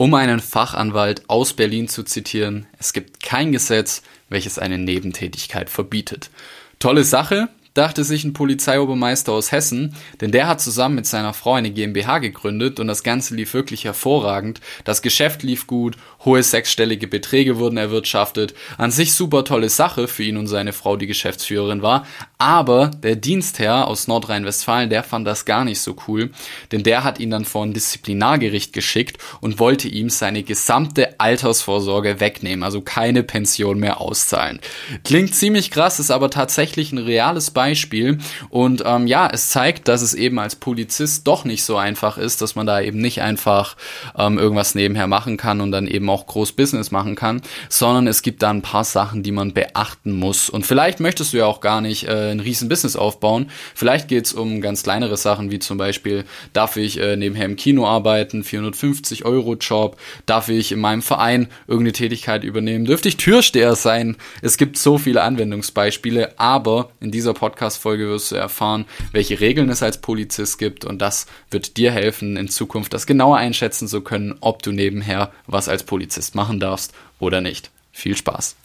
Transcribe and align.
Um 0.00 0.14
einen 0.14 0.40
Fachanwalt 0.40 1.28
aus 1.28 1.52
Berlin 1.52 1.86
zu 1.86 2.02
zitieren, 2.02 2.66
es 2.78 2.94
gibt 2.94 3.22
kein 3.22 3.52
Gesetz, 3.52 4.00
welches 4.30 4.58
eine 4.58 4.78
Nebentätigkeit 4.78 5.68
verbietet. 5.68 6.30
Tolle 6.78 7.04
Sache, 7.04 7.50
dachte 7.74 8.02
sich 8.02 8.24
ein 8.24 8.32
Polizeiobermeister 8.32 9.30
aus 9.30 9.52
Hessen, 9.52 9.94
denn 10.22 10.32
der 10.32 10.48
hat 10.48 10.62
zusammen 10.62 10.94
mit 10.94 11.06
seiner 11.06 11.34
Frau 11.34 11.52
eine 11.52 11.70
GmbH 11.70 12.18
gegründet 12.18 12.80
und 12.80 12.86
das 12.86 13.02
Ganze 13.02 13.34
lief 13.34 13.52
wirklich 13.52 13.84
hervorragend. 13.84 14.62
Das 14.84 15.02
Geschäft 15.02 15.42
lief 15.42 15.66
gut, 15.66 15.98
hohe 16.24 16.42
sechsstellige 16.42 17.06
Beträge 17.06 17.58
wurden 17.58 17.76
erwirtschaftet. 17.76 18.54
An 18.76 18.90
sich 18.90 19.14
super 19.14 19.44
tolle 19.44 19.68
Sache 19.68 20.08
für 20.08 20.22
ihn 20.22 20.36
und 20.36 20.46
seine 20.46 20.72
Frau, 20.72 20.96
die 20.96 21.06
Geschäftsführerin 21.06 21.82
war. 21.82 22.06
Aber 22.38 22.88
der 22.88 23.16
Dienstherr 23.16 23.86
aus 23.86 24.06
Nordrhein-Westfalen, 24.08 24.90
der 24.90 25.02
fand 25.02 25.26
das 25.26 25.44
gar 25.44 25.64
nicht 25.64 25.80
so 25.80 25.96
cool, 26.08 26.30
denn 26.72 26.82
der 26.82 27.04
hat 27.04 27.20
ihn 27.20 27.30
dann 27.30 27.44
vor 27.44 27.64
ein 27.64 27.72
Disziplinargericht 27.72 28.72
geschickt 28.72 29.18
und 29.40 29.58
wollte 29.58 29.88
ihm 29.88 30.10
seine 30.10 30.42
gesamte 30.42 31.18
Altersvorsorge 31.20 32.20
wegnehmen, 32.20 32.62
also 32.62 32.80
keine 32.80 33.22
Pension 33.22 33.78
mehr 33.78 34.00
auszahlen. 34.00 34.60
Klingt 35.04 35.34
ziemlich 35.34 35.70
krass, 35.70 36.00
ist 36.00 36.10
aber 36.10 36.30
tatsächlich 36.30 36.92
ein 36.92 36.98
reales 36.98 37.50
Beispiel. 37.50 38.18
Und 38.48 38.82
ähm, 38.84 39.06
ja, 39.06 39.28
es 39.30 39.50
zeigt, 39.50 39.88
dass 39.88 40.02
es 40.02 40.14
eben 40.14 40.38
als 40.38 40.56
Polizist 40.56 41.26
doch 41.26 41.44
nicht 41.44 41.64
so 41.64 41.76
einfach 41.76 42.18
ist, 42.18 42.42
dass 42.42 42.54
man 42.54 42.66
da 42.66 42.80
eben 42.80 43.00
nicht 43.00 43.22
einfach 43.22 43.76
ähm, 44.16 44.38
irgendwas 44.38 44.74
nebenher 44.74 45.06
machen 45.06 45.36
kann 45.36 45.60
und 45.60 45.72
dann 45.72 45.86
eben 45.86 46.09
auch 46.10 46.26
groß 46.26 46.52
Business 46.52 46.90
machen 46.90 47.14
kann, 47.14 47.42
sondern 47.68 48.06
es 48.06 48.22
gibt 48.22 48.42
da 48.42 48.50
ein 48.50 48.62
paar 48.62 48.84
Sachen, 48.84 49.22
die 49.22 49.32
man 49.32 49.54
beachten 49.54 50.12
muss. 50.12 50.50
Und 50.50 50.66
vielleicht 50.66 51.00
möchtest 51.00 51.32
du 51.32 51.38
ja 51.38 51.46
auch 51.46 51.60
gar 51.60 51.80
nicht 51.80 52.08
äh, 52.08 52.30
ein 52.30 52.40
riesen 52.40 52.68
Business 52.68 52.96
aufbauen. 52.96 53.50
Vielleicht 53.74 54.08
geht 54.08 54.26
es 54.26 54.32
um 54.32 54.60
ganz 54.60 54.82
kleinere 54.82 55.16
Sachen, 55.16 55.50
wie 55.50 55.58
zum 55.58 55.78
Beispiel, 55.78 56.24
darf 56.52 56.76
ich 56.76 56.98
äh, 57.00 57.16
nebenher 57.16 57.46
im 57.46 57.56
Kino 57.56 57.86
arbeiten, 57.86 58.44
450 58.44 59.24
Euro 59.24 59.54
Job, 59.54 59.96
darf 60.26 60.48
ich 60.48 60.72
in 60.72 60.80
meinem 60.80 61.02
Verein 61.02 61.48
irgendeine 61.66 61.92
Tätigkeit 61.92 62.44
übernehmen, 62.44 62.84
dürfte 62.84 63.08
ich 63.08 63.16
Türsteher 63.16 63.74
sein. 63.74 64.16
Es 64.42 64.56
gibt 64.56 64.76
so 64.76 64.98
viele 64.98 65.22
Anwendungsbeispiele, 65.22 66.38
aber 66.38 66.90
in 67.00 67.10
dieser 67.10 67.32
Podcast 67.32 67.70
Podcast-Folge 67.70 68.08
wirst 68.08 68.32
du 68.32 68.36
erfahren, 68.36 68.86
welche 69.12 69.40
Regeln 69.40 69.68
es 69.70 69.82
als 69.82 69.98
Polizist 69.98 70.58
gibt 70.58 70.84
und 70.84 71.00
das 71.02 71.26
wird 71.50 71.76
dir 71.76 71.90
helfen, 71.90 72.36
in 72.36 72.48
Zukunft 72.48 72.94
das 72.94 73.06
genauer 73.06 73.36
einschätzen 73.36 73.86
zu 73.86 74.00
können, 74.00 74.36
ob 74.40 74.62
du 74.62 74.72
nebenher 74.72 75.32
was 75.46 75.68
als 75.68 75.82
Polizist 75.82 75.99
machen 76.34 76.60
darfst 76.60 76.94
oder 77.18 77.40
nicht. 77.40 77.70
Viel 77.92 78.16
Spaß. 78.16 78.56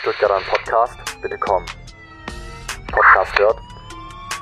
Stuttgarter 0.00 0.40
Podcast, 0.46 0.98
bitte 1.22 1.36
komm. 1.38 1.64
Podcast 2.90 3.38
hört. 3.38 3.58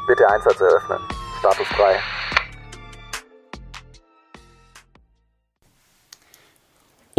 Bitte 0.06 0.28
Einsatz 0.28 0.60
eröffnen. 0.60 1.00
Status 1.40 1.66
frei. 1.68 1.98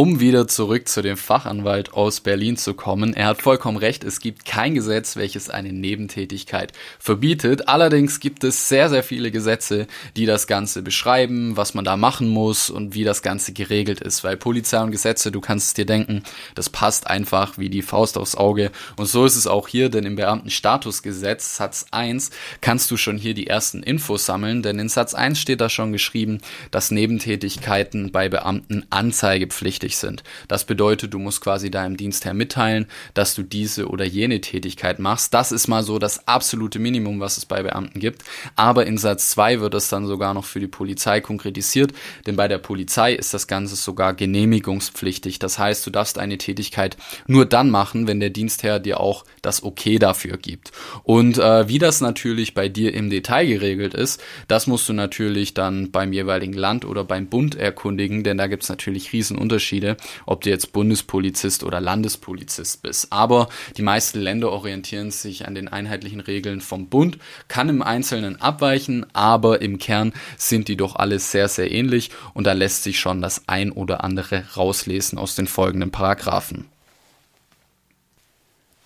Um 0.00 0.18
wieder 0.18 0.48
zurück 0.48 0.88
zu 0.88 1.02
dem 1.02 1.18
Fachanwalt 1.18 1.92
aus 1.92 2.22
Berlin 2.22 2.56
zu 2.56 2.72
kommen, 2.72 3.12
er 3.12 3.26
hat 3.26 3.42
vollkommen 3.42 3.76
recht, 3.76 4.02
es 4.02 4.20
gibt 4.20 4.46
kein 4.46 4.74
Gesetz, 4.74 5.16
welches 5.16 5.50
eine 5.50 5.74
Nebentätigkeit 5.74 6.72
verbietet. 6.98 7.68
Allerdings 7.68 8.18
gibt 8.18 8.42
es 8.42 8.70
sehr, 8.70 8.88
sehr 8.88 9.02
viele 9.02 9.30
Gesetze, 9.30 9.86
die 10.16 10.24
das 10.24 10.46
Ganze 10.46 10.80
beschreiben, 10.80 11.58
was 11.58 11.74
man 11.74 11.84
da 11.84 11.98
machen 11.98 12.30
muss 12.30 12.70
und 12.70 12.94
wie 12.94 13.04
das 13.04 13.20
Ganze 13.20 13.52
geregelt 13.52 14.00
ist. 14.00 14.24
Weil 14.24 14.38
Polizei 14.38 14.82
und 14.82 14.90
Gesetze, 14.90 15.30
du 15.30 15.42
kannst 15.42 15.66
es 15.66 15.74
dir 15.74 15.84
denken, 15.84 16.22
das 16.54 16.70
passt 16.70 17.06
einfach 17.06 17.58
wie 17.58 17.68
die 17.68 17.82
Faust 17.82 18.16
aufs 18.16 18.36
Auge. 18.36 18.72
Und 18.96 19.04
so 19.04 19.26
ist 19.26 19.36
es 19.36 19.46
auch 19.46 19.68
hier, 19.68 19.90
denn 19.90 20.06
im 20.06 20.16
Beamtenstatusgesetz 20.16 21.56
Satz 21.56 21.84
1 21.90 22.30
kannst 22.62 22.90
du 22.90 22.96
schon 22.96 23.18
hier 23.18 23.34
die 23.34 23.48
ersten 23.48 23.82
Infos 23.82 24.24
sammeln, 24.24 24.62
denn 24.62 24.78
in 24.78 24.88
Satz 24.88 25.12
1 25.12 25.38
steht 25.38 25.60
da 25.60 25.68
schon 25.68 25.92
geschrieben, 25.92 26.40
dass 26.70 26.90
Nebentätigkeiten 26.90 28.12
bei 28.12 28.30
Beamten 28.30 28.86
anzeigepflichtig 28.88 29.89
notwendig 29.90 29.96
sind. 29.96 30.22
Das 30.48 30.64
bedeutet, 30.64 31.12
du 31.14 31.18
musst 31.18 31.40
quasi 31.40 31.70
deinem 31.70 31.96
Dienstherr 31.96 32.34
mitteilen, 32.34 32.86
dass 33.14 33.34
du 33.34 33.42
diese 33.42 33.88
oder 33.88 34.04
jene 34.04 34.40
Tätigkeit 34.40 34.98
machst. 34.98 35.34
Das 35.34 35.52
ist 35.52 35.68
mal 35.68 35.82
so 35.82 35.98
das 35.98 36.26
absolute 36.26 36.78
Minimum, 36.78 37.20
was 37.20 37.36
es 37.36 37.46
bei 37.46 37.62
Beamten 37.62 38.00
gibt. 38.00 38.22
Aber 38.56 38.86
in 38.86 38.98
Satz 38.98 39.30
2 39.30 39.60
wird 39.60 39.74
es 39.74 39.88
dann 39.88 40.06
sogar 40.06 40.34
noch 40.34 40.44
für 40.44 40.60
die 40.60 40.68
Polizei 40.68 41.20
konkretisiert, 41.20 41.92
denn 42.26 42.36
bei 42.36 42.48
der 42.48 42.58
Polizei 42.58 43.14
ist 43.14 43.34
das 43.34 43.46
Ganze 43.46 43.76
sogar 43.76 44.14
genehmigungspflichtig. 44.14 45.38
Das 45.38 45.58
heißt, 45.58 45.86
du 45.86 45.90
darfst 45.90 46.18
eine 46.18 46.38
Tätigkeit 46.38 46.96
nur 47.26 47.46
dann 47.46 47.70
machen, 47.70 48.06
wenn 48.06 48.20
der 48.20 48.30
Dienstherr 48.30 48.80
dir 48.80 49.00
auch 49.00 49.24
das 49.42 49.62
Okay 49.62 49.98
dafür 49.98 50.36
gibt. 50.36 50.72
Und 51.02 51.38
äh, 51.38 51.68
wie 51.68 51.78
das 51.78 52.00
natürlich 52.00 52.54
bei 52.54 52.68
dir 52.68 52.94
im 52.94 53.10
Detail 53.10 53.46
geregelt 53.46 53.94
ist, 53.94 54.22
das 54.48 54.66
musst 54.66 54.88
du 54.88 54.92
natürlich 54.92 55.54
dann 55.54 55.90
beim 55.90 56.12
jeweiligen 56.12 56.52
Land 56.52 56.84
oder 56.84 57.04
beim 57.04 57.26
Bund 57.26 57.54
erkundigen, 57.54 58.24
denn 58.24 58.38
da 58.38 58.46
gibt 58.46 58.62
es 58.62 58.68
natürlich 58.68 59.12
Riesenunterschiede 59.12 59.40
Unterschiede, 59.40 59.79
ob 60.26 60.42
du 60.42 60.50
jetzt 60.50 60.72
Bundespolizist 60.72 61.64
oder 61.64 61.80
Landespolizist 61.80 62.82
bist. 62.82 63.12
Aber 63.12 63.48
die 63.76 63.82
meisten 63.82 64.20
Länder 64.20 64.52
orientieren 64.52 65.10
sich 65.10 65.46
an 65.46 65.54
den 65.54 65.68
einheitlichen 65.68 66.20
Regeln 66.20 66.60
vom 66.60 66.88
Bund, 66.88 67.18
kann 67.48 67.68
im 67.68 67.82
Einzelnen 67.82 68.40
abweichen, 68.40 69.06
aber 69.14 69.60
im 69.62 69.78
Kern 69.78 70.12
sind 70.36 70.68
die 70.68 70.76
doch 70.76 70.96
alle 70.96 71.18
sehr, 71.18 71.48
sehr 71.48 71.70
ähnlich 71.70 72.10
und 72.34 72.46
da 72.46 72.52
lässt 72.52 72.82
sich 72.82 73.00
schon 73.00 73.22
das 73.22 73.48
ein 73.48 73.72
oder 73.72 74.04
andere 74.04 74.44
rauslesen 74.56 75.18
aus 75.18 75.34
den 75.34 75.46
folgenden 75.46 75.90
Paragraphen. 75.90 76.66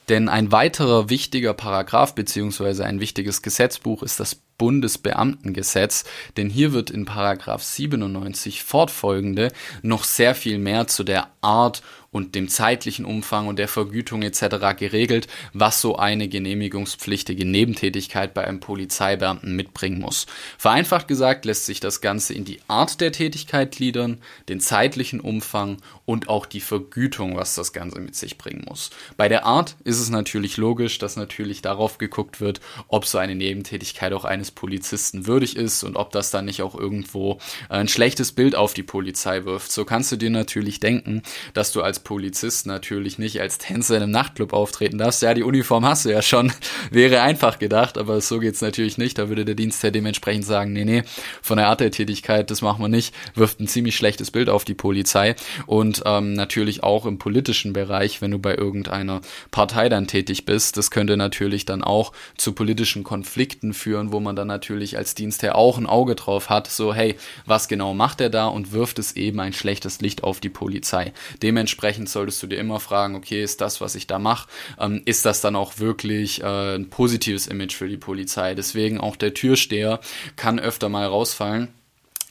Denn 0.08 0.28
ein 0.28 0.52
weiterer 0.52 1.08
wichtiger 1.08 1.54
Paragraph 1.54 2.14
beziehungsweise 2.14 2.84
ein 2.84 3.00
wichtiges 3.00 3.40
Gesetzbuch 3.40 4.02
ist 4.02 4.20
das 4.20 4.34
Bundesbeamtengesetz, 4.58 6.04
denn 6.36 6.50
hier 6.50 6.72
wird 6.72 6.90
in 6.90 7.04
Paragraph 7.04 7.62
97 7.62 8.62
fortfolgende 8.62 9.52
noch 9.82 10.04
sehr 10.04 10.34
viel 10.34 10.58
mehr 10.58 10.86
zu 10.86 11.04
der 11.04 11.28
Art 11.40 11.82
und 12.14 12.36
dem 12.36 12.48
zeitlichen 12.48 13.04
Umfang 13.04 13.48
und 13.48 13.58
der 13.58 13.66
Vergütung 13.66 14.22
etc. 14.22 14.76
geregelt, 14.78 15.26
was 15.52 15.80
so 15.80 15.96
eine 15.96 16.28
genehmigungspflichtige 16.28 17.44
Nebentätigkeit 17.44 18.34
bei 18.34 18.46
einem 18.46 18.60
Polizeibeamten 18.60 19.56
mitbringen 19.56 20.00
muss. 20.00 20.26
Vereinfacht 20.56 21.08
gesagt 21.08 21.44
lässt 21.44 21.66
sich 21.66 21.80
das 21.80 22.00
Ganze 22.00 22.32
in 22.32 22.44
die 22.44 22.60
Art 22.68 23.00
der 23.00 23.10
Tätigkeit 23.10 23.72
gliedern, 23.72 24.18
den 24.48 24.60
zeitlichen 24.60 25.18
Umfang 25.18 25.78
und 26.04 26.28
auch 26.28 26.46
die 26.46 26.60
Vergütung, 26.60 27.36
was 27.36 27.56
das 27.56 27.72
Ganze 27.72 27.98
mit 27.98 28.14
sich 28.14 28.38
bringen 28.38 28.64
muss. 28.68 28.90
Bei 29.16 29.28
der 29.28 29.44
Art 29.44 29.74
ist 29.82 29.98
es 29.98 30.08
natürlich 30.08 30.56
logisch, 30.56 30.98
dass 30.98 31.16
natürlich 31.16 31.62
darauf 31.62 31.98
geguckt 31.98 32.40
wird, 32.40 32.60
ob 32.86 33.06
so 33.06 33.18
eine 33.18 33.34
Nebentätigkeit 33.34 34.12
auch 34.12 34.24
eines 34.24 34.52
Polizisten 34.52 35.26
würdig 35.26 35.56
ist 35.56 35.82
und 35.82 35.96
ob 35.96 36.12
das 36.12 36.30
dann 36.30 36.44
nicht 36.44 36.62
auch 36.62 36.78
irgendwo 36.78 37.38
ein 37.68 37.88
schlechtes 37.88 38.30
Bild 38.30 38.54
auf 38.54 38.72
die 38.72 38.84
Polizei 38.84 39.44
wirft. 39.44 39.72
So 39.72 39.84
kannst 39.84 40.12
du 40.12 40.16
dir 40.16 40.30
natürlich 40.30 40.78
denken, 40.78 41.22
dass 41.54 41.72
du 41.72 41.82
als 41.82 42.03
Polizist 42.04 42.66
natürlich 42.66 43.18
nicht 43.18 43.40
als 43.40 43.58
Tänzer 43.58 43.96
in 43.96 44.04
einem 44.04 44.12
Nachtclub 44.12 44.52
auftreten 44.52 44.98
darfst. 44.98 45.22
Ja, 45.22 45.34
die 45.34 45.42
Uniform 45.42 45.84
hast 45.84 46.04
du 46.04 46.10
ja 46.10 46.22
schon. 46.22 46.52
Wäre 46.90 47.22
einfach 47.22 47.58
gedacht, 47.58 47.98
aber 47.98 48.20
so 48.20 48.38
geht's 48.38 48.60
natürlich 48.60 48.98
nicht. 48.98 49.18
Da 49.18 49.28
würde 49.28 49.44
der 49.44 49.54
Dienstherr 49.54 49.90
dementsprechend 49.90 50.44
sagen, 50.44 50.72
nee, 50.72 50.84
nee, 50.84 51.02
von 51.42 51.56
der 51.56 51.68
Art 51.68 51.80
der 51.80 51.90
Tätigkeit, 51.90 52.50
das 52.50 52.62
machen 52.62 52.82
wir 52.82 52.88
nicht. 52.88 53.14
Wirft 53.34 53.60
ein 53.60 53.66
ziemlich 53.66 53.96
schlechtes 53.96 54.30
Bild 54.30 54.48
auf 54.48 54.64
die 54.64 54.74
Polizei. 54.74 55.34
Und 55.66 56.02
ähm, 56.06 56.34
natürlich 56.34 56.82
auch 56.82 57.06
im 57.06 57.18
politischen 57.18 57.72
Bereich, 57.72 58.20
wenn 58.20 58.30
du 58.30 58.38
bei 58.38 58.54
irgendeiner 58.54 59.20
Partei 59.50 59.88
dann 59.88 60.06
tätig 60.06 60.44
bist, 60.44 60.76
das 60.76 60.90
könnte 60.90 61.16
natürlich 61.16 61.64
dann 61.64 61.82
auch 61.82 62.12
zu 62.36 62.52
politischen 62.52 63.02
Konflikten 63.02 63.74
führen, 63.74 64.12
wo 64.12 64.20
man 64.20 64.36
dann 64.36 64.48
natürlich 64.48 64.96
als 64.98 65.14
Dienstherr 65.14 65.56
auch 65.56 65.78
ein 65.78 65.86
Auge 65.86 66.14
drauf 66.14 66.50
hat. 66.50 66.68
So, 66.68 66.94
hey, 66.94 67.16
was 67.46 67.68
genau 67.68 67.94
macht 67.94 68.20
er 68.20 68.30
da? 68.30 68.46
Und 68.46 68.72
wirft 68.72 68.98
es 68.98 69.16
eben 69.16 69.40
ein 69.40 69.52
schlechtes 69.52 70.00
Licht 70.00 70.22
auf 70.22 70.40
die 70.40 70.50
Polizei. 70.50 71.12
Dementsprechend 71.42 71.93
dementsprechend 71.94 72.08
solltest 72.08 72.42
du 72.42 72.46
dir 72.46 72.58
immer 72.58 72.80
fragen, 72.80 73.14
okay, 73.14 73.42
ist 73.42 73.60
das, 73.60 73.80
was 73.80 73.94
ich 73.94 74.06
da 74.06 74.18
mache, 74.18 74.48
ähm, 74.78 75.02
ist 75.04 75.24
das 75.24 75.40
dann 75.40 75.56
auch 75.56 75.78
wirklich 75.78 76.42
äh, 76.42 76.74
ein 76.74 76.90
positives 76.90 77.46
Image 77.46 77.74
für 77.74 77.88
die 77.88 77.96
Polizei? 77.96 78.54
Deswegen 78.54 78.98
auch 78.98 79.16
der 79.16 79.34
Türsteher 79.34 80.00
kann 80.36 80.58
öfter 80.58 80.88
mal 80.88 81.06
rausfallen. 81.06 81.68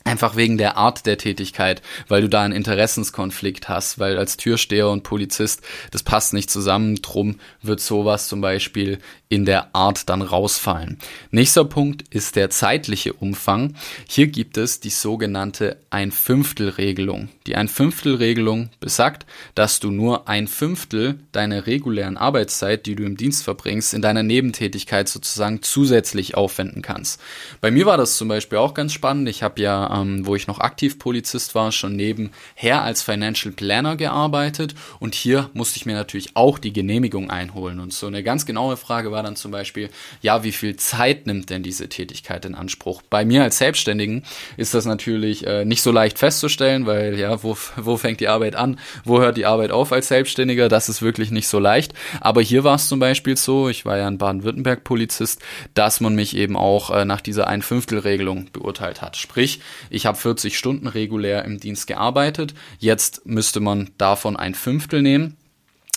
Einfach 0.05 0.35
wegen 0.35 0.57
der 0.57 0.75
Art 0.75 1.05
der 1.05 1.17
Tätigkeit, 1.17 1.81
weil 2.09 2.21
du 2.21 2.27
da 2.27 2.43
einen 2.43 2.53
Interessenskonflikt 2.53 3.69
hast, 3.69 3.99
weil 3.99 4.17
als 4.17 4.35
Türsteher 4.35 4.89
und 4.89 5.03
Polizist, 5.03 5.61
das 5.91 6.03
passt 6.03 6.33
nicht 6.33 6.51
zusammen, 6.51 6.97
drum 6.97 7.39
wird 7.61 7.79
sowas 7.79 8.27
zum 8.27 8.41
Beispiel 8.41 8.99
in 9.33 9.45
der 9.45 9.75
Art 9.75 10.09
dann 10.09 10.21
rausfallen. 10.21 10.99
Nächster 11.31 11.65
Punkt 11.65 12.03
ist 12.11 12.35
der 12.35 12.51
zeitliche 12.51 13.13
Umfang. 13.13 13.73
Hier 14.07 14.27
gibt 14.27 14.57
es 14.57 14.79
die 14.79 14.91
sogenannte 14.91 15.77
ein 15.89 16.11
Fünftel 16.11 16.69
Regelung. 16.69 17.29
Die 17.47 17.55
ein 17.55 17.67
Fünftel 17.67 18.13
Regelung 18.13 18.69
besagt, 18.79 19.25
dass 19.55 19.79
du 19.79 19.89
nur 19.89 20.27
ein 20.29 20.47
Fünftel 20.47 21.17
deiner 21.31 21.65
regulären 21.65 22.15
Arbeitszeit, 22.15 22.85
die 22.85 22.93
du 22.93 23.03
im 23.03 23.17
Dienst 23.17 23.43
verbringst, 23.43 23.95
in 23.95 24.03
deiner 24.03 24.21
Nebentätigkeit 24.21 25.09
sozusagen 25.09 25.63
zusätzlich 25.63 26.35
aufwenden 26.37 26.83
kannst. 26.83 27.19
Bei 27.59 27.71
mir 27.71 27.87
war 27.87 27.97
das 27.97 28.17
zum 28.17 28.27
Beispiel 28.27 28.59
auch 28.59 28.75
ganz 28.75 28.93
spannend. 28.93 29.27
Ich 29.29 29.41
habe 29.41 29.59
ja, 29.59 29.99
ähm, 29.99 30.27
wo 30.27 30.35
ich 30.35 30.45
noch 30.45 30.59
aktiv 30.59 30.99
Polizist 30.99 31.55
war, 31.55 31.71
schon 31.71 31.95
nebenher 31.95 32.83
als 32.83 33.01
Financial 33.01 33.51
Planner 33.51 33.95
gearbeitet 33.95 34.75
und 34.99 35.15
hier 35.15 35.49
musste 35.53 35.77
ich 35.77 35.87
mir 35.87 35.95
natürlich 35.95 36.35
auch 36.35 36.59
die 36.59 36.71
Genehmigung 36.71 37.31
einholen. 37.31 37.79
Und 37.79 37.93
so 37.93 38.05
eine 38.05 38.21
ganz 38.21 38.45
genaue 38.45 38.77
Frage 38.77 39.11
war 39.11 39.22
war 39.23 39.29
dann 39.29 39.35
zum 39.35 39.51
Beispiel, 39.51 39.89
ja, 40.21 40.43
wie 40.43 40.51
viel 40.51 40.75
Zeit 40.75 41.25
nimmt 41.25 41.49
denn 41.49 41.63
diese 41.63 41.87
Tätigkeit 41.87 42.45
in 42.45 42.55
Anspruch? 42.55 43.01
Bei 43.09 43.23
mir 43.25 43.43
als 43.43 43.57
Selbstständigen 43.57 44.23
ist 44.57 44.73
das 44.73 44.85
natürlich 44.85 45.47
äh, 45.47 45.65
nicht 45.65 45.81
so 45.81 45.91
leicht 45.91 46.19
festzustellen, 46.19 46.85
weil 46.85 47.17
ja, 47.17 47.41
wo, 47.41 47.57
wo 47.77 47.97
fängt 47.97 48.19
die 48.19 48.27
Arbeit 48.27 48.55
an, 48.55 48.79
wo 49.05 49.19
hört 49.19 49.37
die 49.37 49.45
Arbeit 49.45 49.71
auf 49.71 49.91
als 49.91 50.09
Selbstständiger? 50.09 50.67
Das 50.67 50.89
ist 50.89 51.01
wirklich 51.01 51.31
nicht 51.31 51.47
so 51.47 51.57
leicht. 51.57 51.93
Aber 52.19 52.41
hier 52.41 52.63
war 52.63 52.75
es 52.75 52.89
zum 52.89 52.99
Beispiel 52.99 53.37
so, 53.37 53.69
ich 53.69 53.85
war 53.85 53.97
ja 53.97 54.07
ein 54.07 54.17
Baden-Württemberg 54.17 54.83
Polizist, 54.83 55.41
dass 55.73 56.01
man 56.01 56.15
mich 56.15 56.35
eben 56.35 56.57
auch 56.57 56.89
äh, 56.89 57.05
nach 57.05 57.21
dieser 57.21 57.47
Ein-Fünftel-Regelung 57.47 58.49
beurteilt 58.51 59.01
hat. 59.01 59.15
Sprich, 59.15 59.61
ich 59.89 60.05
habe 60.05 60.17
40 60.17 60.57
Stunden 60.57 60.87
regulär 60.87 61.45
im 61.45 61.59
Dienst 61.59 61.87
gearbeitet. 61.87 62.53
Jetzt 62.79 63.25
müsste 63.25 63.61
man 63.61 63.91
davon 63.97 64.35
ein 64.35 64.53
Fünftel 64.53 65.01
nehmen 65.01 65.37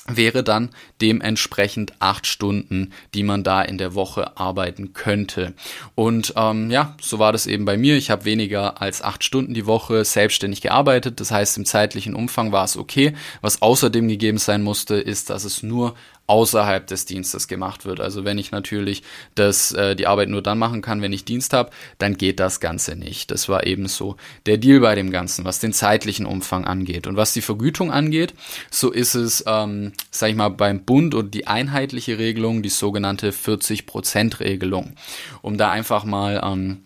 wäre 0.08 0.44
dann 0.44 0.70
dementsprechend 1.00 1.94
acht 1.98 2.26
Stunden, 2.26 2.92
die 3.14 3.22
man 3.22 3.44
da 3.44 3.62
in 3.62 3.78
der 3.78 3.94
Woche 3.94 4.36
arbeiten 4.36 4.92
könnte. 4.92 5.54
Und 5.94 6.34
ähm, 6.36 6.70
ja, 6.70 6.96
so 7.00 7.18
war 7.18 7.32
das 7.32 7.46
eben 7.46 7.64
bei 7.64 7.76
mir. 7.76 7.96
Ich 7.96 8.10
habe 8.10 8.24
weniger 8.24 8.80
als 8.80 9.02
acht 9.02 9.24
Stunden 9.24 9.54
die 9.54 9.66
Woche 9.66 10.04
selbstständig 10.04 10.60
gearbeitet. 10.60 11.20
Das 11.20 11.30
heißt, 11.30 11.58
im 11.58 11.64
zeitlichen 11.64 12.14
Umfang 12.14 12.52
war 12.52 12.64
es 12.64 12.76
okay. 12.76 13.14
Was 13.40 13.62
außerdem 13.62 14.08
gegeben 14.08 14.38
sein 14.38 14.62
musste, 14.62 14.96
ist, 14.96 15.30
dass 15.30 15.44
es 15.44 15.62
nur 15.62 15.94
außerhalb 16.26 16.86
des 16.86 17.04
Dienstes 17.04 17.48
gemacht 17.48 17.84
wird. 17.84 18.00
Also 18.00 18.24
wenn 18.24 18.38
ich 18.38 18.50
natürlich 18.50 19.02
das, 19.34 19.72
äh, 19.72 19.94
die 19.94 20.06
Arbeit 20.06 20.28
nur 20.28 20.42
dann 20.42 20.58
machen 20.58 20.82
kann, 20.82 21.02
wenn 21.02 21.12
ich 21.12 21.24
Dienst 21.24 21.52
habe, 21.52 21.70
dann 21.98 22.16
geht 22.16 22.40
das 22.40 22.60
Ganze 22.60 22.96
nicht. 22.96 23.30
Das 23.30 23.48
war 23.48 23.66
eben 23.66 23.86
so 23.86 24.16
der 24.46 24.58
Deal 24.58 24.80
bei 24.80 24.94
dem 24.94 25.10
Ganzen, 25.10 25.44
was 25.44 25.60
den 25.60 25.72
zeitlichen 25.72 26.26
Umfang 26.26 26.64
angeht. 26.64 27.06
Und 27.06 27.16
was 27.16 27.32
die 27.32 27.42
Vergütung 27.42 27.92
angeht, 27.92 28.34
so 28.70 28.90
ist 28.90 29.14
es, 29.14 29.44
ähm, 29.46 29.92
sag 30.10 30.30
ich 30.30 30.36
mal, 30.36 30.48
beim 30.48 30.84
Bund 30.84 31.14
und 31.14 31.34
die 31.34 31.46
einheitliche 31.46 32.18
Regelung, 32.18 32.62
die 32.62 32.68
sogenannte 32.68 33.30
40-Prozent-Regelung. 33.30 34.94
Um 35.42 35.56
da 35.58 35.70
einfach 35.70 36.04
mal 36.04 36.40
ähm, 36.44 36.82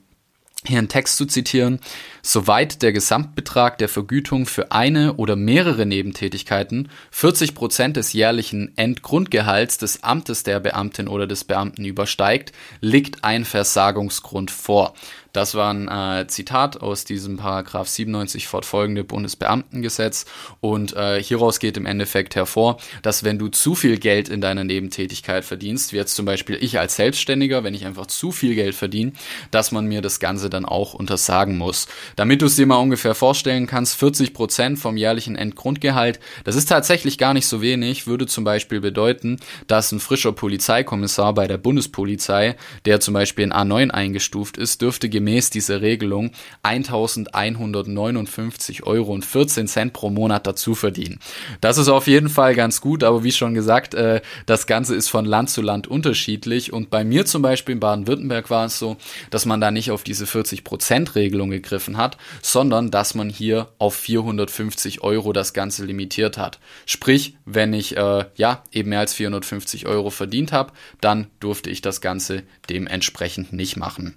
hier 0.66 0.78
einen 0.78 0.88
Text 0.88 1.16
zu 1.16 1.24
zitieren, 1.24 1.80
soweit 2.22 2.82
der 2.82 2.92
Gesamtbetrag 2.92 3.78
der 3.78 3.88
Vergütung 3.88 4.44
für 4.44 4.72
eine 4.72 5.14
oder 5.14 5.34
mehrere 5.34 5.86
Nebentätigkeiten 5.86 6.90
40 7.12 7.54
Prozent 7.54 7.96
des 7.96 8.12
jährlichen 8.12 8.76
Endgrundgehalts 8.76 9.78
des 9.78 10.04
Amtes 10.04 10.42
der 10.42 10.60
Beamtin 10.60 11.08
oder 11.08 11.26
des 11.26 11.44
Beamten 11.44 11.84
übersteigt, 11.84 12.52
liegt 12.80 13.24
ein 13.24 13.46
Versagungsgrund 13.46 14.50
vor. 14.50 14.94
Das 15.32 15.54
war 15.54 15.72
ein 15.72 15.88
äh, 15.88 16.26
Zitat 16.26 16.80
aus 16.80 17.04
diesem 17.04 17.36
Paragraph 17.36 17.88
97 17.88 18.48
fortfolgende 18.48 19.04
Bundesbeamtengesetz 19.04 20.26
und 20.60 20.94
äh, 20.96 21.22
hieraus 21.22 21.60
geht 21.60 21.76
im 21.76 21.86
Endeffekt 21.86 22.34
hervor, 22.34 22.78
dass 23.02 23.24
wenn 23.24 23.38
du 23.38 23.48
zu 23.48 23.74
viel 23.74 23.98
Geld 23.98 24.28
in 24.28 24.40
deiner 24.40 24.64
Nebentätigkeit 24.64 25.44
verdienst, 25.44 25.92
wie 25.92 25.96
jetzt 25.96 26.14
zum 26.14 26.26
Beispiel 26.26 26.58
ich 26.60 26.78
als 26.78 26.96
Selbstständiger, 26.96 27.64
wenn 27.64 27.74
ich 27.74 27.86
einfach 27.86 28.06
zu 28.06 28.32
viel 28.32 28.54
Geld 28.54 28.74
verdiene, 28.74 29.12
dass 29.50 29.72
man 29.72 29.86
mir 29.86 30.02
das 30.02 30.20
Ganze 30.20 30.50
dann 30.50 30.64
auch 30.64 30.94
untersagen 30.94 31.58
muss. 31.58 31.86
Damit 32.16 32.42
du 32.42 32.46
es 32.46 32.56
dir 32.56 32.66
mal 32.66 32.76
ungefähr 32.76 33.14
vorstellen 33.14 33.66
kannst, 33.66 33.96
40 33.96 34.34
Prozent 34.34 34.78
vom 34.78 34.96
jährlichen 34.96 35.36
Endgrundgehalt, 35.36 36.20
das 36.44 36.56
ist 36.56 36.68
tatsächlich 36.68 37.18
gar 37.18 37.34
nicht 37.34 37.46
so 37.46 37.60
wenig, 37.60 38.06
würde 38.06 38.26
zum 38.26 38.44
Beispiel 38.44 38.80
bedeuten, 38.80 39.38
dass 39.66 39.92
ein 39.92 40.00
frischer 40.00 40.32
Polizeikommissar 40.32 41.34
bei 41.34 41.46
der 41.46 41.58
Bundespolizei, 41.58 42.56
der 42.84 43.00
zum 43.00 43.14
Beispiel 43.14 43.44
in 43.44 43.52
A9 43.52 43.90
eingestuft 43.90 44.56
ist, 44.56 44.82
dürfte 44.82 45.08
gemäß 45.20 45.50
dieser 45.50 45.82
Regelung 45.82 46.30
1159 46.62 48.84
Euro 48.84 49.12
und 49.12 49.22
14 49.22 49.68
Cent 49.68 49.92
pro 49.92 50.08
Monat 50.08 50.46
dazu 50.46 50.74
verdienen. 50.74 51.20
Das 51.60 51.76
ist 51.76 51.88
auf 51.88 52.06
jeden 52.06 52.30
Fall 52.30 52.54
ganz 52.54 52.80
gut, 52.80 53.04
aber 53.04 53.22
wie 53.22 53.32
schon 53.32 53.52
gesagt, 53.52 53.92
äh, 53.92 54.22
das 54.46 54.66
Ganze 54.66 54.94
ist 54.94 55.10
von 55.10 55.26
Land 55.26 55.50
zu 55.50 55.60
Land 55.60 55.88
unterschiedlich 55.88 56.72
und 56.72 56.88
bei 56.88 57.04
mir 57.04 57.26
zum 57.26 57.42
Beispiel 57.42 57.74
in 57.74 57.80
Baden-Württemberg 57.80 58.48
war 58.48 58.64
es 58.64 58.78
so, 58.78 58.96
dass 59.28 59.44
man 59.44 59.60
da 59.60 59.70
nicht 59.70 59.90
auf 59.90 60.04
diese 60.04 60.24
40%-Regelung 60.24 61.50
gegriffen 61.50 61.98
hat, 61.98 62.16
sondern 62.40 62.90
dass 62.90 63.14
man 63.14 63.28
hier 63.28 63.68
auf 63.76 63.94
450 63.94 65.02
Euro 65.02 65.34
das 65.34 65.52
Ganze 65.52 65.84
limitiert 65.84 66.38
hat. 66.38 66.60
Sprich, 66.86 67.36
wenn 67.44 67.74
ich 67.74 67.94
äh, 67.98 68.24
ja 68.36 68.62
eben 68.72 68.88
mehr 68.88 69.00
als 69.00 69.12
450 69.12 69.86
Euro 69.86 70.08
verdient 70.08 70.52
habe, 70.52 70.72
dann 71.02 71.26
durfte 71.40 71.68
ich 71.68 71.82
das 71.82 72.00
Ganze 72.00 72.42
dementsprechend 72.70 73.52
nicht 73.52 73.76
machen. 73.76 74.16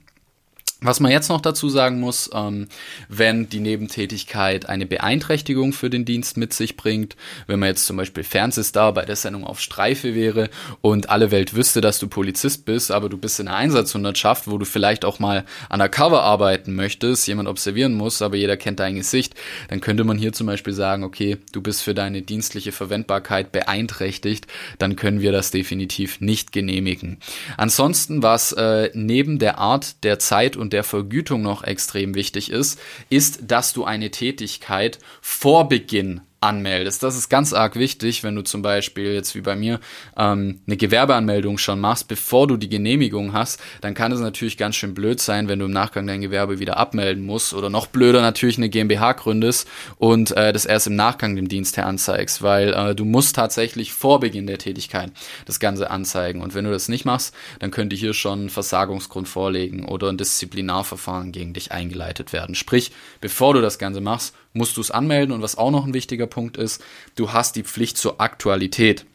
Was 0.83 0.99
man 0.99 1.11
jetzt 1.11 1.29
noch 1.29 1.39
dazu 1.39 1.69
sagen 1.69 2.01
muss, 2.01 2.29
ähm, 2.33 2.67
wenn 3.07 3.47
die 3.47 3.61
Nebentätigkeit 3.61 4.67
eine 4.67 4.85
Beeinträchtigung 4.85 5.71
für 5.71 5.89
den 5.89 6.03
Dienst 6.03 6.35
mit 6.35 6.51
sich 6.51 6.75
bringt, 6.75 7.15
wenn 7.47 7.59
man 7.59 7.69
jetzt 7.69 7.85
zum 7.85 7.95
Beispiel 7.95 8.25
Fernsehstar 8.25 8.93
bei 8.93 9.05
der 9.05 9.15
Sendung 9.15 9.45
auf 9.45 9.61
Streife 9.61 10.13
wäre 10.13 10.49
und 10.81 11.09
alle 11.09 11.31
Welt 11.31 11.55
wüsste, 11.55 11.79
dass 11.79 11.99
du 11.99 12.09
Polizist 12.09 12.65
bist, 12.65 12.91
aber 12.91 13.07
du 13.07 13.17
bist 13.17 13.39
in 13.39 13.47
einer 13.47 13.55
Einsatzhundertschaft, 13.55 14.49
wo 14.49 14.57
du 14.57 14.65
vielleicht 14.65 15.05
auch 15.05 15.19
mal 15.19 15.45
undercover 15.69 16.23
arbeiten 16.23 16.75
möchtest, 16.75 17.27
jemand 17.27 17.47
observieren 17.47 17.93
muss, 17.93 18.21
aber 18.21 18.35
jeder 18.35 18.57
kennt 18.57 18.81
dein 18.81 18.95
Gesicht, 18.95 19.35
dann 19.69 19.79
könnte 19.79 20.03
man 20.03 20.17
hier 20.17 20.33
zum 20.33 20.47
Beispiel 20.47 20.73
sagen, 20.73 21.05
okay, 21.05 21.37
du 21.53 21.61
bist 21.61 21.81
für 21.81 21.93
deine 21.93 22.23
dienstliche 22.23 22.73
Verwendbarkeit 22.73 23.53
beeinträchtigt, 23.53 24.47
dann 24.79 24.97
können 24.97 25.21
wir 25.21 25.31
das 25.31 25.49
definitiv 25.49 26.19
nicht 26.19 26.51
genehmigen. 26.51 27.19
Ansonsten, 27.55 28.21
was 28.21 28.51
äh, 28.51 28.89
neben 28.93 29.39
der 29.39 29.59
Art 29.59 30.03
der 30.03 30.19
Zeit 30.19 30.57
und 30.57 30.72
der 30.73 30.83
Vergütung 30.83 31.41
noch 31.41 31.63
extrem 31.63 32.15
wichtig 32.15 32.51
ist, 32.51 32.79
ist, 33.09 33.39
dass 33.47 33.71
du 33.73 33.85
eine 33.85 34.11
Tätigkeit 34.11 34.99
vor 35.21 35.69
Beginn 35.69 36.21
anmeldest. 36.43 37.01
Das 37.01 37.17
ist 37.17 37.29
ganz 37.29 37.53
arg 37.53 37.75
wichtig, 37.77 38.23
wenn 38.23 38.35
du 38.35 38.43
zum 38.43 38.61
Beispiel 38.61 39.13
jetzt 39.13 39.33
wie 39.33 39.41
bei 39.41 39.55
mir 39.55 39.79
ähm, 40.17 40.59
eine 40.67 40.77
Gewerbeanmeldung 40.77 41.57
schon 41.57 41.79
machst, 41.79 42.09
bevor 42.09 42.47
du 42.47 42.57
die 42.57 42.69
Genehmigung 42.69 43.31
hast, 43.31 43.61
dann 43.81 43.93
kann 43.93 44.11
es 44.11 44.19
natürlich 44.19 44.57
ganz 44.57 44.75
schön 44.75 44.93
blöd 44.93 45.21
sein, 45.21 45.47
wenn 45.47 45.59
du 45.59 45.65
im 45.65 45.71
Nachgang 45.71 46.05
dein 46.05 46.21
Gewerbe 46.21 46.59
wieder 46.59 46.77
abmelden 46.77 47.25
musst 47.25 47.53
oder 47.53 47.69
noch 47.69 47.87
blöder 47.87 48.21
natürlich 48.21 48.57
eine 48.57 48.69
GmbH 48.69 49.13
gründest 49.13 49.69
und 49.97 50.35
äh, 50.35 50.51
das 50.51 50.65
erst 50.65 50.87
im 50.87 50.95
Nachgang 50.95 51.35
dem 51.35 51.47
Dienstherr 51.47 51.87
anzeigst, 51.87 52.41
weil 52.41 52.73
äh, 52.73 52.93
du 52.93 53.05
musst 53.05 53.37
tatsächlich 53.37 53.93
vor 53.93 54.19
Beginn 54.19 54.45
der 54.45 54.57
Tätigkeit 54.57 55.11
das 55.45 55.61
Ganze 55.61 55.89
anzeigen 55.89 56.41
und 56.41 56.53
wenn 56.55 56.65
du 56.65 56.71
das 56.71 56.89
nicht 56.89 57.05
machst, 57.05 57.33
dann 57.59 57.71
könnte 57.71 57.95
hier 57.95 58.13
schon 58.13 58.45
ein 58.45 58.49
Versagungsgrund 58.49 59.29
vorlegen 59.29 59.85
oder 59.85 60.09
ein 60.09 60.17
Disziplinarverfahren 60.17 61.31
gegen 61.31 61.53
dich 61.53 61.71
eingeleitet 61.71 62.33
werden. 62.33 62.53
Sprich, 62.53 62.91
bevor 63.21 63.53
du 63.53 63.61
das 63.61 63.79
Ganze 63.79 64.01
machst, 64.01 64.35
musst 64.53 64.77
du 64.77 64.81
es 64.81 64.91
anmelden 64.91 65.33
und 65.33 65.41
was 65.41 65.57
auch 65.57 65.71
noch 65.71 65.85
ein 65.85 65.93
wichtiger 65.93 66.27
Punkt 66.27 66.57
ist, 66.57 66.83
du 67.15 67.33
hast 67.33 67.55
die 67.55 67.63
Pflicht 67.63 67.97
zur 67.97 68.21
Aktualität. 68.21 69.05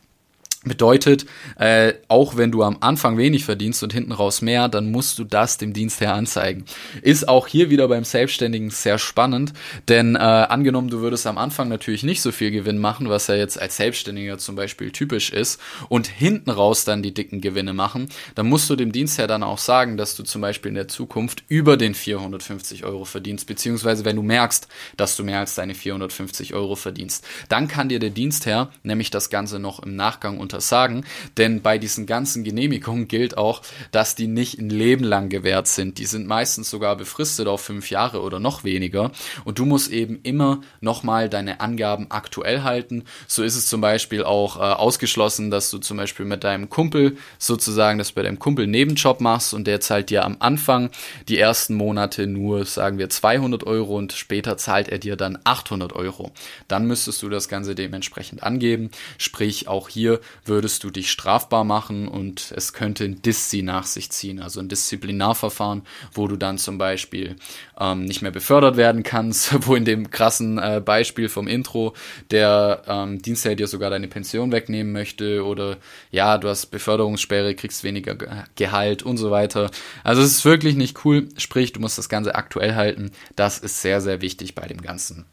Bedeutet, 0.65 1.25
äh, 1.57 1.95
auch 2.09 2.37
wenn 2.37 2.51
du 2.51 2.65
am 2.65 2.79
Anfang 2.81 3.17
wenig 3.17 3.45
verdienst 3.45 3.85
und 3.85 3.93
hinten 3.93 4.11
raus 4.11 4.43
mehr, 4.43 4.69
dann 4.69 4.91
musst 4.91 5.17
du 5.21 5.23
das 5.23 5.57
dem 5.57 5.73
Dienstherr 5.73 6.15
anzeigen. 6.15 6.65
Ist 7.01 7.29
auch 7.29 7.47
hier 7.47 7.71
wieder 7.71 7.87
beim 7.87 8.03
Selbstständigen 8.03 8.71
sehr 8.71 8.99
spannend, 8.99 9.53
denn 9.87 10.17
äh, 10.17 10.19
angenommen, 10.19 10.91
du 10.91 10.99
würdest 10.99 11.29
am 11.29 11.39
Anfang 11.39 11.69
natürlich 11.69 12.03
nicht 12.03 12.23
so 12.23 12.33
viel 12.33 12.51
Gewinn 12.51 12.79
machen, 12.79 13.09
was 13.09 13.29
ja 13.29 13.37
jetzt 13.37 13.61
als 13.61 13.77
Selbstständiger 13.77 14.39
zum 14.39 14.57
Beispiel 14.57 14.91
typisch 14.91 15.31
ist, 15.31 15.61
und 15.89 16.09
hinten 16.09 16.51
raus 16.51 16.85
dann 16.85 17.05
die 17.05 17.15
dicken 17.15 17.41
Gewinne 17.41 17.73
machen, 17.73 18.09
dann 18.35 18.49
musst 18.49 18.69
du 18.69 18.75
dem 18.75 18.91
Dienstherr 18.91 19.29
dann 19.29 19.45
auch 19.45 19.59
sagen, 19.59 19.97
dass 19.97 20.17
du 20.17 20.25
zum 20.25 20.41
Beispiel 20.41 20.71
in 20.71 20.75
der 20.75 20.89
Zukunft 20.89 21.45
über 21.47 21.77
den 21.77 21.95
450 21.95 22.85
Euro 22.85 23.05
verdienst, 23.05 23.47
beziehungsweise 23.47 24.05
wenn 24.05 24.17
du 24.17 24.23
merkst, 24.23 24.67
dass 24.97 25.15
du 25.15 25.23
mehr 25.23 25.39
als 25.39 25.55
deine 25.55 25.77
450 25.77 26.55
Euro 26.55 26.75
verdienst, 26.75 27.25
dann 27.49 27.69
kann 27.69 27.89
dir 27.89 28.01
der 28.01 28.11
Dienstherr 28.11 28.73
nämlich 28.83 29.11
das 29.11 29.31
Ganze 29.31 29.61
noch 29.61 29.81
im 29.81 29.95
Nachgang 29.95 30.39
untersagen, 30.49 31.05
denn 31.37 31.61
bei 31.61 31.77
diesen 31.77 32.07
ganzen 32.07 32.43
Genehmigungen 32.43 33.07
gilt 33.07 33.37
auch, 33.37 33.61
dass 33.91 34.15
die 34.15 34.27
nicht 34.27 34.59
ein 34.59 34.71
Leben 34.71 35.05
lang 35.05 35.29
gewährt 35.29 35.69
sind. 35.69 35.99
Die 35.99 36.07
sind 36.07 36.27
meistens 36.27 36.71
sogar 36.71 36.97
befristet 36.97 37.47
auf 37.49 37.61
fünf 37.61 37.91
Jahre 37.91 38.23
oder 38.23 38.41
noch 38.41 38.65
weniger 38.65 39.13
und 39.45 39.59
du 39.59 39.67
musst 39.67 39.93
eben 39.93 40.21
immer 40.23 40.63
nochmal 40.81 41.29
deine 41.29 41.61
Angaben 41.61 42.07
aktuell 42.11 42.63
halten. 42.63 43.05
So 43.27 43.43
ist 43.43 43.57
es 43.57 43.67
zum 43.67 43.83
Beispiel 43.83 44.25
auch 44.25 44.57
äh, 44.57 44.61
ausgeschlossen, 44.61 45.51
dass 45.51 45.71
du 45.71 45.79
zum 45.79 45.99
Beispiel 45.99 46.25
mit 46.25 46.45
deinem 46.45 46.71
Kumpel 46.71 47.19
sozusagen, 47.39 47.99
dass 47.99 48.09
du 48.09 48.15
bei 48.15 48.23
deinem 48.23 48.39
Kumpel 48.39 48.67
Nebenjob 48.67 49.21
machst 49.21 49.53
und 49.53 49.67
der 49.67 49.81
zahlt 49.81 50.09
dir 50.09 50.25
am 50.25 50.37
Anfang 50.39 50.91
die 51.29 51.39
ersten 51.39 51.75
Monate 51.75 52.27
nur, 52.27 52.65
sagen 52.65 52.97
wir, 52.97 53.11
200 53.11 53.65
Euro 53.65 53.97
und 53.99 54.13
später 54.15 54.57
zahlt 54.57 54.89
er 54.89 54.99
dir 54.99 55.17
dann 55.17 55.39
800 55.45 55.93
Euro. 55.93 56.33
Dann 56.69 56.87
müsstest 56.87 57.23
du 57.23 57.29
das 57.29 57.49
Ganze 57.49 57.75
dementsprechend 57.75 58.43
angeben. 58.43 58.91
Sprich, 59.19 59.69
auch 59.69 59.89
hier 59.89 60.21
würdest 60.49 60.85
du 60.85 60.91
dich 60.91 61.11
strafbar 61.11 61.65
machen 61.65 62.09
und 62.09 62.53
es 62.57 62.73
könnte 62.73 63.05
ein 63.05 63.23
Diszi 63.23 63.63
nach 63.63 63.85
sich 63.85 64.11
ziehen, 64.11 64.41
also 64.41 64.61
ein 64.61 64.69
Disziplinarverfahren, 64.69 65.83
wo 66.13 66.27
du 66.27 66.37
dann 66.37 66.59
zum 66.59 66.79
Beispiel 66.79 67.37
ähm, 67.79 68.05
nicht 68.05 68.23
mehr 68.23 68.31
befördert 68.31 68.77
werden 68.77 69.03
kannst, 69.03 69.67
wo 69.67 69.75
in 69.75 69.85
dem 69.85 70.11
krassen 70.11 70.59
äh, 70.59 70.83
Beispiel 70.85 71.29
vom 71.29 71.47
Intro 71.47 71.95
der 72.31 72.83
ähm, 72.87 73.21
Dienstherr 73.21 73.55
dir 73.55 73.67
sogar 73.67 73.91
deine 73.91 74.09
Pension 74.09 74.53
wegnehmen 74.53 74.93
möchte 74.93 75.45
oder 75.45 75.77
ja, 76.11 76.39
du 76.39 76.49
hast 76.49 76.67
Beförderungssperre, 76.67 77.55
kriegst 77.55 77.85
weniger 77.85 78.17
Gehalt 78.57 79.03
und 79.03 79.17
so 79.17 79.31
weiter. 79.31 79.71
Also 80.05 80.23
es 80.23 80.33
ist 80.33 80.45
wirklich 80.45 80.77
nicht 80.77 81.05
cool, 81.05 81.29
sprich, 81.37 81.73
du 81.73 81.81
musst 81.81 81.99
das 81.99 82.09
Ganze 82.09 82.35
aktuell 82.35 82.75
halten. 82.75 83.11
Das 83.37 83.59
ist 83.59 83.83
sehr, 83.83 84.01
sehr 84.01 84.21
wichtig 84.21 84.55
bei 84.55 84.67
dem 84.67 84.81
Ganzen. 84.81 85.27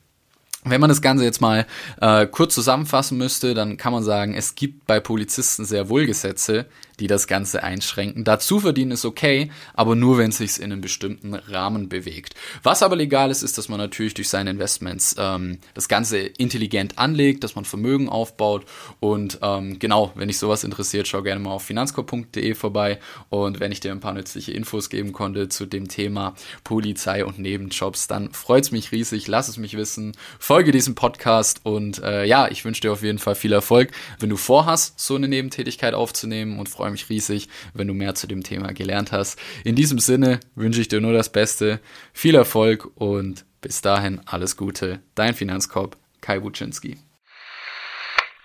Wenn 0.65 0.81
man 0.81 0.89
das 0.89 1.01
Ganze 1.01 1.23
jetzt 1.23 1.41
mal 1.41 1.65
äh, 2.01 2.25
kurz 2.25 2.55
zusammenfassen 2.55 3.17
müsste, 3.17 3.53
dann 3.53 3.77
kann 3.77 3.93
man 3.93 4.03
sagen, 4.03 4.33
es 4.33 4.55
gibt 4.55 4.87
bei 4.87 4.99
Polizisten 4.99 5.63
sehr 5.63 5.89
wohl 5.89 6.05
Gesetze, 6.07 6.65
die 6.99 7.07
das 7.07 7.27
Ganze 7.27 7.63
einschränken. 7.63 8.23
Dazu 8.23 8.59
verdienen 8.59 8.91
ist 8.91 9.05
okay, 9.05 9.51
aber 9.73 9.95
nur 9.95 10.17
wenn 10.17 10.29
es 10.29 10.37
sich 10.37 10.59
in 10.59 10.71
einem 10.71 10.81
bestimmten 10.81 11.33
Rahmen 11.33 11.89
bewegt. 11.89 12.35
Was 12.63 12.83
aber 12.83 12.95
legal 12.95 13.31
ist, 13.31 13.43
ist, 13.43 13.57
dass 13.57 13.69
man 13.69 13.79
natürlich 13.79 14.13
durch 14.13 14.29
seine 14.29 14.49
Investments 14.51 15.15
ähm, 15.17 15.59
das 15.73 15.87
Ganze 15.87 16.19
intelligent 16.19 16.97
anlegt, 16.97 17.43
dass 17.43 17.55
man 17.55 17.65
Vermögen 17.65 18.09
aufbaut. 18.09 18.65
Und 18.99 19.39
ähm, 19.41 19.79
genau, 19.79 20.11
wenn 20.15 20.27
dich 20.27 20.39
sowas 20.39 20.63
interessiert, 20.63 21.07
schau 21.07 21.21
gerne 21.21 21.41
mal 21.41 21.51
auf 21.51 21.63
finanzkorb.de 21.63 22.53
vorbei. 22.53 22.99
Und 23.29 23.59
wenn 23.59 23.71
ich 23.71 23.79
dir 23.79 23.91
ein 23.91 23.99
paar 23.99 24.13
nützliche 24.13 24.51
Infos 24.51 24.89
geben 24.89 25.11
konnte 25.11 25.49
zu 25.49 25.65
dem 25.65 25.87
Thema 25.87 26.35
Polizei 26.63 27.25
und 27.25 27.39
Nebenjobs, 27.39 28.07
dann 28.07 28.31
freut's 28.31 28.71
mich 28.71 28.91
riesig, 28.91 29.27
lass 29.27 29.47
es 29.47 29.57
mich 29.57 29.75
wissen, 29.75 30.15
folge 30.39 30.71
diesem 30.71 30.95
Podcast 30.95 31.61
und 31.63 32.01
äh, 32.03 32.25
ja, 32.25 32.47
ich 32.49 32.65
wünsche 32.65 32.81
dir 32.81 32.91
auf 32.91 33.03
jeden 33.03 33.19
Fall 33.19 33.35
viel 33.35 33.53
Erfolg, 33.53 33.91
wenn 34.19 34.29
du 34.29 34.37
vorhast, 34.37 34.99
so 34.99 35.15
eine 35.15 35.27
Nebentätigkeit 35.27 35.93
aufzunehmen 35.93 36.59
und 36.59 36.69
freue 36.69 36.84
mich 36.91 37.09
riesig, 37.09 37.49
wenn 37.73 37.87
du 37.87 37.93
mehr 37.93 38.15
zu 38.15 38.27
dem 38.27 38.43
Thema 38.43 38.73
gelernt 38.73 39.11
hast. 39.11 39.39
In 39.63 39.75
diesem 39.75 39.99
Sinne 39.99 40.39
wünsche 40.55 40.81
ich 40.81 40.87
dir 40.87 41.01
nur 41.01 41.13
das 41.13 41.31
Beste, 41.31 41.81
viel 42.13 42.35
Erfolg 42.35 42.89
und 42.95 43.45
bis 43.61 43.81
dahin 43.81 44.21
alles 44.25 44.57
Gute. 44.57 45.01
Dein 45.15 45.33
Finanzkorb, 45.33 45.97
Kai 46.21 46.39
Buczynski. 46.39 46.97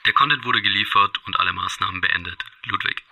Der 0.06 0.14
Content 0.14 0.44
wurde 0.44 0.62
geliefert 0.62 1.18
und 1.26 1.38
alle 1.38 1.52
Maßnahmen 1.52 2.00
beendet. 2.00 2.42
Ludwig. 2.64 3.02